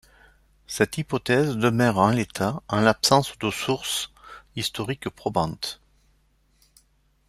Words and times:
Cette 0.65 0.97
hypothèse 0.97 1.55
demeure 1.57 1.99
en 1.99 2.09
l'état 2.09 2.63
en 2.69 2.79
l'absence 2.81 3.37
de 3.37 3.51
sources 3.51 4.11
historiques 4.55 5.11
probantes. 5.11 5.79